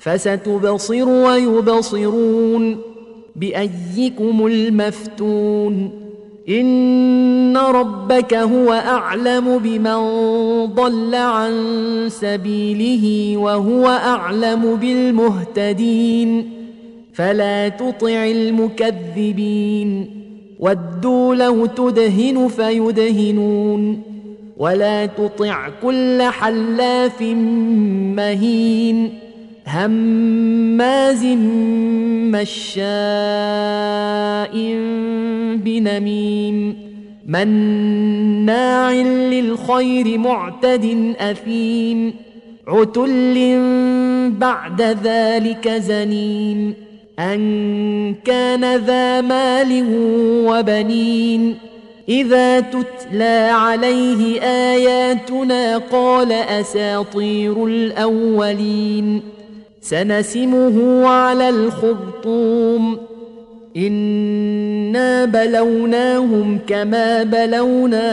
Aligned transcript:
فستبصر 0.00 1.08
ويبصرون 1.08 2.76
بأيكم 3.36 4.46
المفتون 4.46 5.90
إن 6.48 7.56
ربك 7.56 8.34
هو 8.34 8.72
أعلم 8.72 9.58
بمن 9.58 9.96
ضل 10.74 11.14
عن 11.14 11.52
سبيله 12.08 13.36
وهو 13.36 13.86
أعلم 13.86 14.76
بالمهتدين 14.76 16.50
فلا 17.12 17.68
تطع 17.68 18.26
المكذبين 18.26 20.10
ودوا 20.60 21.34
لو 21.34 21.66
تدهن 21.66 22.48
فيدهنون 22.48 24.02
ولا 24.56 25.06
تطع 25.06 25.68
كل 25.82 26.22
حلاف 26.22 27.22
مهين 28.16 29.29
هماز 29.72 31.24
مشاء 32.34 32.90
بنميم 35.56 36.76
مناع 37.26 38.92
للخير 39.32 40.18
معتد 40.18 41.14
أثيم 41.18 42.14
عتل 42.68 43.58
بعد 44.38 44.82
ذلك 44.82 45.68
زنيم 45.68 46.74
أن 47.18 48.14
كان 48.24 48.76
ذا 48.76 49.20
مال 49.20 49.84
وبنين 50.46 51.54
إذا 52.08 52.60
تتلى 52.60 53.50
عليه 53.52 54.40
آياتنا 54.42 55.78
قال 55.78 56.32
أساطير 56.32 57.66
الأولين 57.66 59.39
سنسمه 59.80 61.06
على 61.08 61.48
الخرطوم. 61.48 62.98
انا 63.76 65.24
بلوناهم 65.24 66.58
كما 66.66 67.22
بلونا 67.22 68.10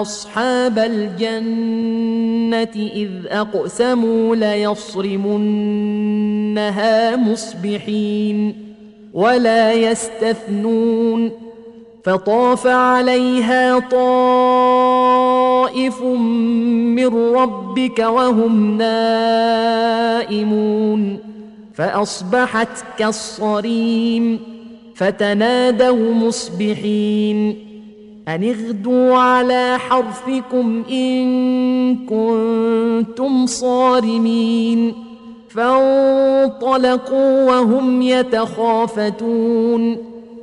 اصحاب 0.00 0.78
الجنه 0.78 2.12
اذ 2.76 3.10
اقسموا 3.28 4.36
ليصرمنها 4.36 5.46
مصبحين 7.16 8.54
ولا 9.14 9.72
يستثنون 9.72 11.30
فطاف 12.04 12.66
عليها 12.66 13.78
طائف 13.78 15.35
من 16.94 17.34
ربك 17.34 17.98
وهم 17.98 18.78
نائمون. 18.78 21.18
فأصبحت 21.74 22.84
كالصريم 22.98 24.40
فتنادوا 24.94 26.14
مصبحين. 26.14 27.58
أن 28.28 28.44
اغدوا 28.44 29.16
على 29.16 29.78
حرثكم 29.78 30.82
إن 30.90 31.96
كنتم 31.96 33.46
صارمين. 33.46 34.92
فانطلقوا 35.48 37.44
وهم 37.44 38.02
يتخافتون. 38.02 39.96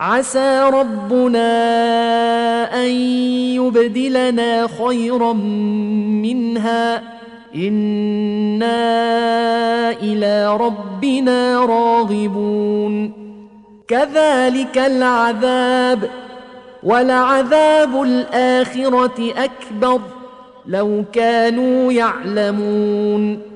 عسى 0.00 0.70
ربنا 0.72 1.48
أن 2.84 2.90
يبدلنا 3.54 4.68
خيرا 4.84 5.32
منها. 6.22 7.02
إنا 7.54 8.80
إلى 9.90 10.56
ربنا 10.56 11.64
راغبون. 11.64 13.12
كذلك 13.88 14.78
العذاب 14.78 16.10
ولعذاب 16.82 18.02
الآخرة 18.02 19.32
أكبر. 19.36 20.00
لو 20.66 21.04
كانوا 21.12 21.92
يعلمون. 21.92 23.55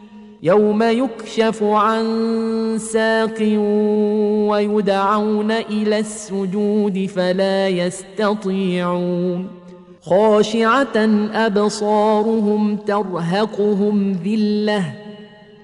يوم 0.43 0.83
يكشف 0.83 1.63
عن 1.63 2.05
ساق 2.79 3.37
ويدعون 4.49 5.51
إلى 5.51 5.99
السجود 5.99 7.05
فلا 7.15 7.67
يستطيعون. 7.67 9.47
خاشعة 10.01 10.97
أبصارهم 11.33 12.75
ترهقهم 12.75 14.11
ذلة. 14.11 14.83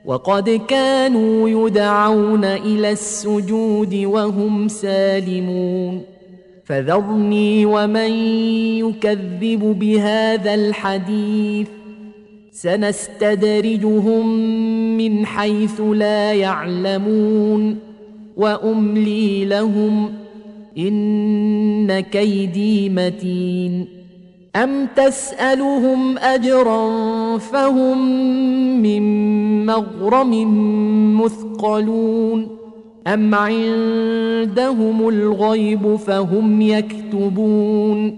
وقد 0.06 0.50
كانوا 0.50 1.50
يدعون 1.50 2.46
إلى 2.46 2.92
السجود 2.92 3.96
وهم 3.96 4.68
سالمون. 4.68 6.02
فذرني 6.66 7.66
ومن 7.66 8.12
يكذب 8.80 9.80
بهذا 9.80 10.54
الحديث. 10.54 11.68
سنستدرجهم 12.62 14.28
من 14.98 15.26
حيث 15.26 15.82
لا 15.82 16.34
يعلمون 16.34 17.78
وأملي 18.38 19.46
لهم 19.46 20.14
إن 20.78 22.00
كيدي 22.00 22.90
متين 22.90 23.88
أم 24.56 24.88
تسألهم 24.96 26.18
أجرا 26.18 27.38
فهم 27.38 28.22
من 28.82 29.66
مغرم 29.66 30.32
مثقلون 31.22 32.48
أم 33.08 33.36
عندهم 33.36 35.10
الغيب 35.10 35.96
فهم 35.96 36.62
يكتبون 36.62 38.18